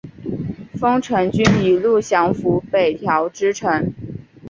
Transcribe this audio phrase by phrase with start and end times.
[0.79, 3.93] 丰臣军一路降伏北条支城。